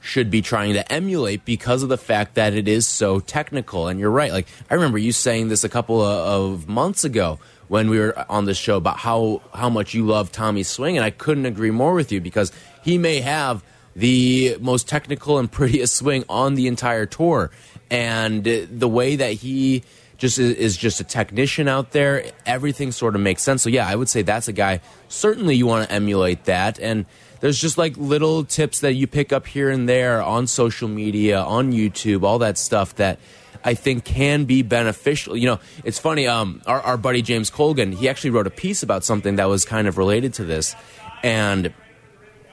[0.00, 3.86] should be trying to emulate because of the fact that it is so technical.
[3.86, 4.32] And you're right.
[4.32, 8.44] Like I remember you saying this a couple of, months ago when we were on
[8.44, 11.94] the show about how how much you love Tommy's swing, and I couldn't agree more
[11.94, 12.52] with you because
[12.82, 13.62] he may have
[13.94, 17.50] the most technical and prettiest swing on the entire tour.
[17.90, 19.84] And the way that he
[20.22, 23.60] just is, just a technician out there, everything sort of makes sense.
[23.60, 24.80] So, yeah, I would say that's a guy.
[25.08, 26.78] Certainly, you want to emulate that.
[26.78, 27.06] And
[27.40, 31.40] there's just like little tips that you pick up here and there on social media,
[31.40, 33.18] on YouTube, all that stuff that.
[33.64, 35.36] I think can be beneficial.
[35.36, 36.26] You know, it's funny.
[36.26, 39.64] Um, our, our buddy James Colgan, he actually wrote a piece about something that was
[39.64, 40.74] kind of related to this,
[41.22, 41.72] and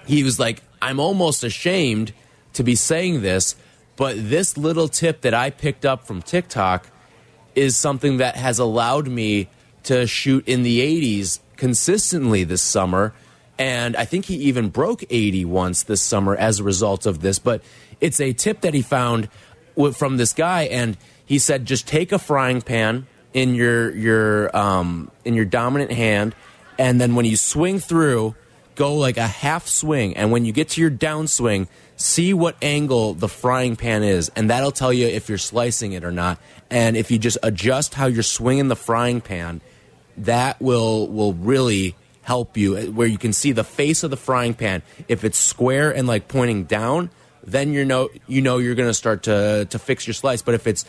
[0.05, 2.13] he was like, I'm almost ashamed
[2.53, 3.55] to be saying this,
[3.95, 6.85] but this little tip that I picked up from TikTok
[7.59, 9.49] is something that has allowed me
[9.83, 13.13] to shoot in the 80s consistently this summer.
[13.57, 17.37] And I think he even broke 80 once this summer as a result of this.
[17.37, 17.61] But
[17.99, 19.29] it's a tip that he found
[19.93, 25.11] from this guy, and he said just take a frying pan in your your um,
[25.25, 26.35] in your dominant hand,
[26.77, 28.35] and then when you swing through,
[28.79, 31.67] go like a half swing, and when you get to your downswing,
[31.97, 36.05] see what angle the frying pan is, and that'll tell you if you're slicing it
[36.05, 36.39] or not.
[36.69, 39.59] And if you just adjust how you're swinging the frying pan,
[40.15, 42.77] that will will really help you.
[42.77, 44.81] Uh, where you can see the face of the frying pan.
[45.09, 47.09] If it's square and like pointing down,
[47.43, 50.41] then you know you know you're going to start to to fix your slice.
[50.41, 50.85] But if it's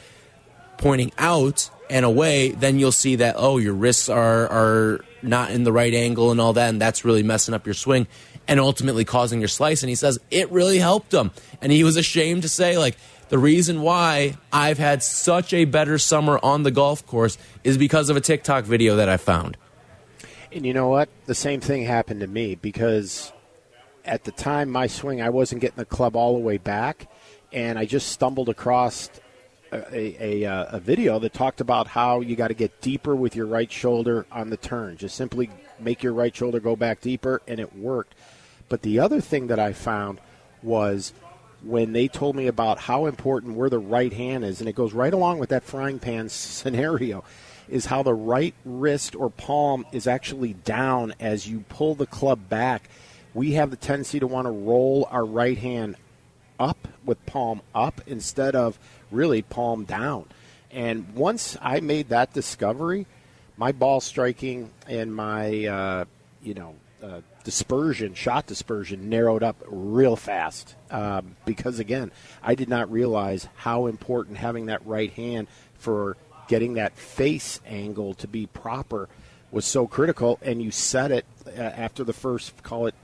[0.79, 5.65] pointing out and away, then you'll see that oh your wrists are are not in
[5.65, 8.07] the right angle and all that, and that's really messing up your swing
[8.49, 9.83] and ultimately causing your slice.
[9.83, 12.97] And he says it really helped him, and he was ashamed to say like
[13.29, 18.09] the reason why I've had such a better summer on the golf course is because
[18.09, 19.57] of a TikTok video that I found.
[20.53, 21.09] And you know what?
[21.27, 23.33] The same thing happened to me because
[24.05, 27.09] at the time, my swing, I wasn't getting the club all the way back,
[27.53, 29.11] and I just stumbled across
[29.73, 33.47] a, a, a, video that talked about how you got to get deeper with your
[33.47, 34.97] right shoulder on the turn.
[34.97, 38.15] Just simply make your right shoulder go back deeper, and it worked.
[38.69, 40.21] But the other thing that I found
[40.63, 41.13] was
[41.63, 44.93] when they told me about how important where the right hand is, and it goes
[44.93, 47.25] right along with that frying pan scenario,
[47.69, 52.49] is how the right wrist or palm is actually down as you pull the club
[52.49, 52.89] back.
[53.33, 55.97] We have the tendency to want to roll our right hand
[57.05, 58.79] with palm up instead of
[59.11, 60.27] really palm down.
[60.71, 63.07] And once I made that discovery,
[63.57, 66.05] my ball striking and my, uh,
[66.43, 70.75] you know, uh, dispersion, shot dispersion, narrowed up real fast.
[70.91, 76.17] Um, because again, I did not realize how important having that right hand for
[76.49, 79.09] getting that face angle to be proper
[79.51, 80.39] was so critical.
[80.43, 82.95] And you set it uh, after the first, call it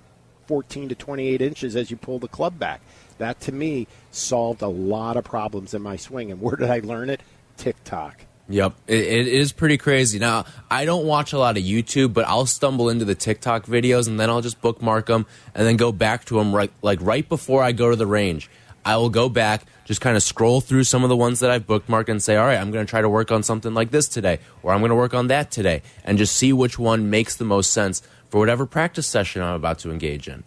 [0.46, 2.80] 14 to 28 inches as you pull the club back.
[3.18, 6.30] That to me solved a lot of problems in my swing.
[6.30, 7.20] And where did I learn it?
[7.56, 8.26] TikTok.
[8.48, 10.20] Yep, it, it is pretty crazy.
[10.20, 14.06] Now, I don't watch a lot of YouTube, but I'll stumble into the TikTok videos
[14.06, 17.28] and then I'll just bookmark them and then go back to them right like right
[17.28, 18.48] before I go to the range.
[18.84, 21.66] I will go back, just kind of scroll through some of the ones that I've
[21.66, 24.06] bookmarked and say, all right, I'm going to try to work on something like this
[24.06, 27.34] today, or I'm going to work on that today, and just see which one makes
[27.34, 30.44] the most sense for whatever practice session I'm about to engage in.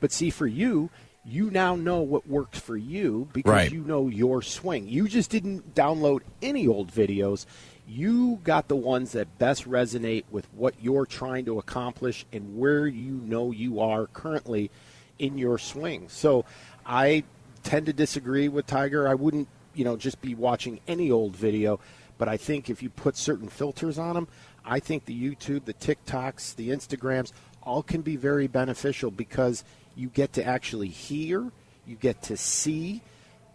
[0.00, 0.88] But see, for you,
[1.26, 3.72] you now know what works for you because Right.
[3.72, 4.86] you know your swing.
[4.88, 7.46] You just didn't download any old videos.
[7.86, 12.86] You got the ones that best resonate with what you're trying to accomplish and where
[12.86, 14.70] you know you are currently
[15.18, 16.08] in your swing.
[16.08, 16.44] So
[16.84, 17.24] I
[17.62, 19.08] tend to disagree with Tiger.
[19.08, 21.80] I wouldn't, you know, just be watching any old video,
[22.18, 24.28] but I think if you put certain filters on them,
[24.64, 29.64] I think the YouTube, the TikToks, the Instagrams, all can be very beneficial because
[29.96, 31.50] you get to actually hear,
[31.86, 33.02] you get to see,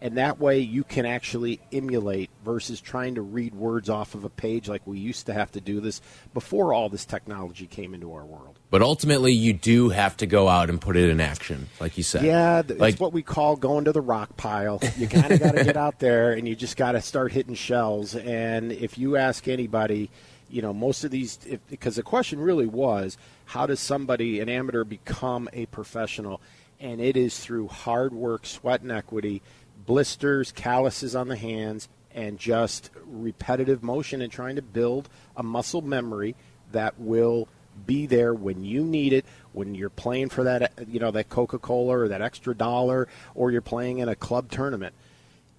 [0.00, 4.30] and that way you can actually emulate versus trying to read words off of a
[4.30, 6.00] page like we used to have to do this
[6.32, 8.58] before all this technology came into our world.
[8.70, 12.02] But ultimately, you do have to go out and put it in action, like you
[12.02, 12.22] said.
[12.22, 14.80] Yeah, like it's what we call going to the rock pile.
[14.96, 17.54] You kind of got to get out there and you just got to start hitting
[17.54, 18.14] shells.
[18.14, 20.10] And if you ask anybody,
[20.50, 24.48] you know, most of these, if, because the question really was, how does somebody, an
[24.48, 26.40] amateur, become a professional?
[26.78, 29.42] And it is through hard work, sweat and equity,
[29.86, 35.82] blisters, calluses on the hands, and just repetitive motion and trying to build a muscle
[35.82, 36.34] memory
[36.72, 37.48] that will
[37.86, 41.96] be there when you need it when you're playing for that you know that coca-cola
[41.96, 44.92] or that extra dollar or you're playing in a club tournament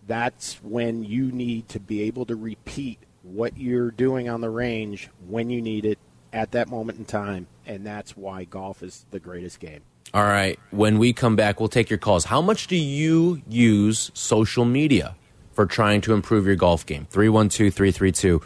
[0.07, 5.09] that's when you need to be able to repeat what you're doing on the range
[5.27, 5.99] when you need it
[6.33, 9.81] at that moment in time and that's why golf is the greatest game
[10.13, 10.59] All right.
[10.71, 12.25] When we come back, we'll take your calls.
[12.25, 15.15] How much do you use social media
[15.53, 17.07] for trying to improve your golf game?
[17.09, 18.41] 312 332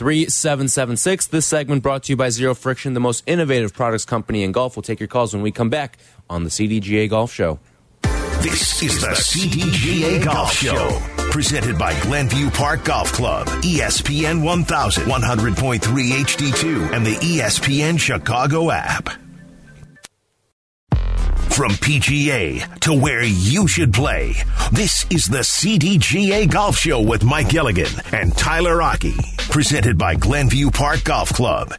[0.00, 1.26] 3776.
[1.26, 4.74] This segment brought to you by Zero Friction, the most innovative products company in golf.
[4.74, 5.98] We'll take your calls when we come back
[6.30, 7.58] on the CDGA Golf Show.
[8.40, 15.78] This is the CDGA Golf Show, presented by Glenview Park Golf Club, ESPN 1000, 100.3
[15.78, 19.08] HD2, and the ESPN Chicago app.
[21.50, 24.34] From PGA to where you should play,
[24.72, 30.70] this is the CDGA Golf Show with Mike Gilligan and Tyler Rocky, presented by Glenview
[30.70, 31.74] Park Golf Club.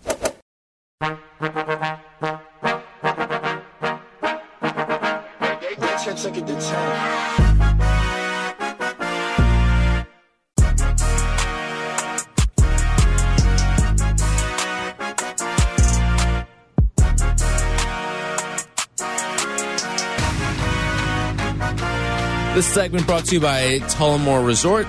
[22.53, 24.85] This segment brought to you by Tullamore Resort.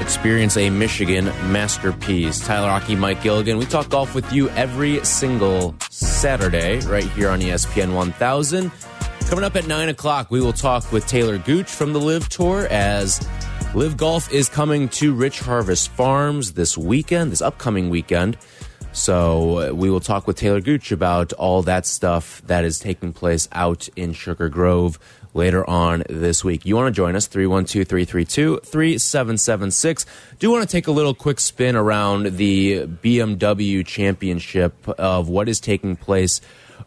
[0.00, 2.44] Experience a Michigan masterpiece.
[2.44, 3.58] Tyler Rocky, Mike Gilligan.
[3.58, 8.72] We talk golf with you every single Saturday right here on ESPN 1000.
[9.28, 12.66] Coming up at 9 o'clock, we will talk with Talor Gooch from the LIV Tour
[12.68, 13.24] as
[13.76, 18.36] LIV Golf is coming to Rich Harvest Farms this weekend, this upcoming weekend.
[18.90, 23.12] So uh, we will talk with Talor Gooch about all that stuff that is taking
[23.12, 24.98] place out in Sugar Grove
[25.34, 26.64] later on this week.
[26.64, 30.06] You want to join us, 312-332-3776.
[30.38, 35.60] Do want to take a little quick spin around the BMW championship of what is
[35.60, 36.40] taking place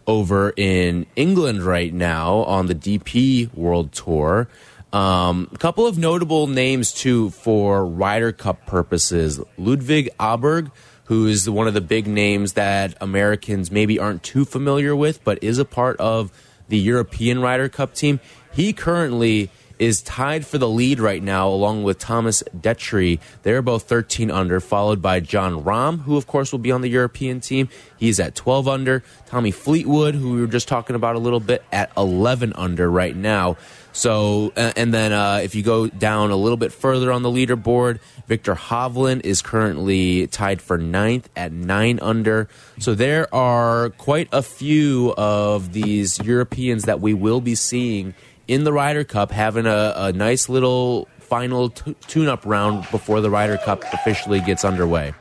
[0.07, 4.47] over in England right now on the DP World Tour.
[4.93, 9.41] Um, a couple of notable names too for Ryder Cup purposes.
[9.57, 10.71] Ludvig Åberg,
[11.05, 15.43] who is one of the big names that Americans maybe aren't too familiar with, but
[15.43, 16.31] is a part of
[16.67, 18.19] the European Ryder Cup team.
[18.53, 19.49] He currently
[19.79, 23.19] is tied for the lead right now, along with Thomas Detry.
[23.43, 26.89] They're both 13 under, followed by Jon Rahm, who, of course, will be on the
[26.89, 27.69] European team.
[27.97, 29.03] He's at 12 under.
[29.27, 33.15] Tommy Fleetwood, who we were just talking about a little bit, at 11 under right
[33.15, 33.57] now.
[33.97, 37.99] So, and then uh, if you go down a little bit further on the leaderboard,
[38.27, 42.47] Viktor Hovland is currently tied for ninth at nine under.
[42.77, 48.13] So there are quite a few of these Europeans that we will be seeing
[48.47, 53.31] in the Ryder Cup having a, a nice little final tune up round before the
[53.31, 55.15] Ryder Cup officially gets underway.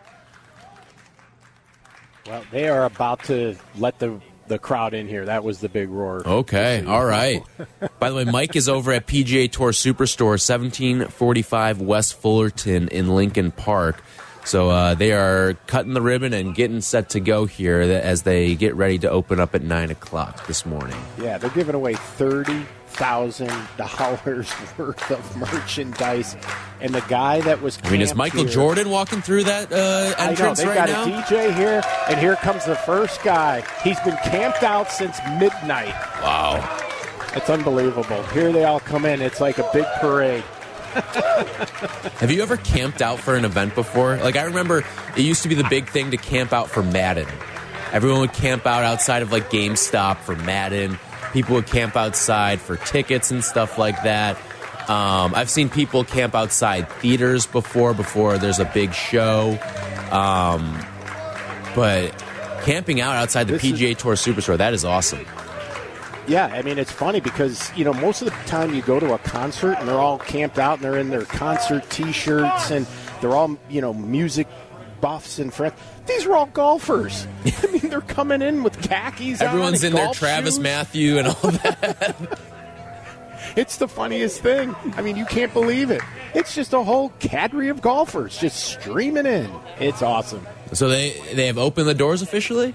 [2.27, 5.27] Well, they are about to let the the crowd in here.
[5.27, 6.27] That was the big roar.
[6.27, 7.43] Okay, all right.
[7.99, 13.51] By the way, Mike is over at PGA Tour Superstore, 1745 West Fullerton in Lincoln
[13.51, 14.03] Park.
[14.47, 18.55] So uh, they are cutting the ribbon and getting set to go here as they
[18.55, 20.97] get ready to open up at 9 o'clock this morning.
[21.21, 22.65] Yeah, they're giving away 30
[22.97, 26.35] thousand dollars worth of merchandise,
[26.81, 30.15] and the guy that was I mean, is Michael here, Jordan walking through that uh,
[30.19, 31.19] entrance I know, right got now?
[31.19, 33.63] a DJ here, and here comes the first guy.
[33.85, 35.95] He's been camped out since midnight.
[36.23, 36.65] Wow,
[37.35, 38.23] it's unbelievable.
[38.29, 39.21] Here they all come in.
[39.21, 40.45] It's like a big parade.
[40.97, 44.17] Have you ever camped out for an event before?
[44.17, 44.85] Like I remember,
[45.17, 47.29] it used to be the big thing to camp out for Madden.
[47.93, 50.99] Everyone would camp out outside of like GameStop for Madden
[51.37, 54.39] People would camp outside for tickets and stuff like that.
[54.89, 59.59] Um, I've seen people camp outside theaters before, before there's a big show.
[60.11, 60.83] Um,
[61.75, 62.25] but
[62.63, 65.27] camping out outside the this PGA is, Tour Superstore, that is awesome.
[66.29, 69.15] Yeah, I mean, it's funny because, you know, most of the time you go to
[69.15, 72.87] a concert and they're all camped out and they're in their concert t shirts and
[73.21, 74.49] they're all, you know, music
[75.01, 75.75] buffs and friends.
[76.07, 77.27] These are all golfers.
[77.63, 79.41] I mean, they're coming in with khakis.
[79.41, 80.63] Everyone's in their Travis shoes.
[80.63, 82.41] Mathew and all that.
[83.57, 84.75] it's the funniest thing.
[84.97, 86.03] I mean, you can't believe it.
[86.35, 89.51] It's just a whole cadre of golfers just streaming in.
[89.79, 90.47] It's awesome.
[90.73, 92.75] So they they have opened the doors officially.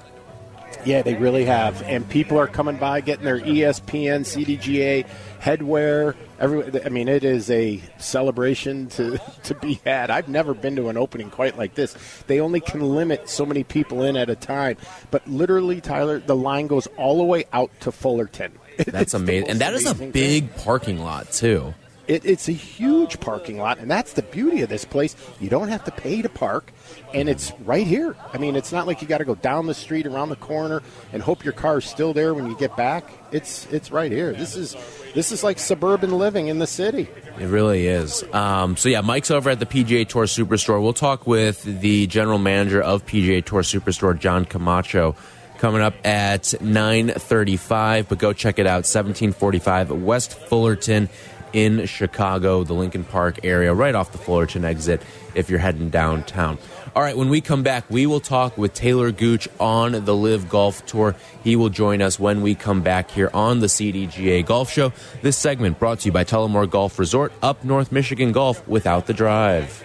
[0.85, 5.07] Yeah, they really have, and people are coming by getting their ESPN CDGA
[5.39, 6.15] headwear.
[6.39, 10.09] Every, I mean, it is a celebration to, to be had.
[10.09, 11.95] I've never been to an opening quite like this.
[12.27, 14.77] They only can limit so many people in at a time,
[15.11, 18.51] but literally, Tyler, the line goes all the way out to Fullerton.
[18.87, 20.63] That's amazing, and that is a big thing.
[20.63, 21.73] parking lot too.
[22.11, 25.15] It, it's a huge parking lot, and that's the beauty of this place.
[25.39, 26.73] You don't have to pay to park,
[27.13, 28.17] and it's right here.
[28.33, 30.83] I mean, it's not like you got to go down the street, around the corner,
[31.13, 33.09] and hope your car is still there when you get back.
[33.31, 34.33] It's it's right here.
[34.33, 34.75] This is
[35.15, 37.07] this is like suburban living in the city.
[37.39, 38.25] It really is.
[38.33, 40.81] Um, so yeah, Mike's over at the PGA Tour Superstore.
[40.81, 45.15] We'll talk with the general manager of PGA Tour Superstore, John Camacho
[45.59, 51.07] coming up at 9.35 but go check it out 1745 west fullerton
[51.53, 55.01] in Chicago, the Lincoln Park area, right off the Fullerton exit
[55.35, 56.57] if you're heading downtown.
[56.93, 60.49] All right, when we come back, we will talk with Talor Gooch on the LIV
[60.49, 61.15] Golf Tour.
[61.43, 64.91] He will join us when we come back here on the CDGA Golf Show.
[65.21, 69.13] This segment brought to you by Tullamore Golf Resort, up North Michigan Golf without the
[69.13, 69.81] drive.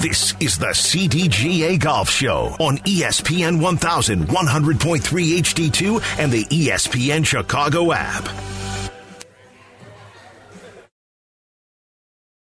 [0.00, 8.28] This is the CDGA Golf Show on ESPN 1100.3 HD2 and the ESPN Chicago app.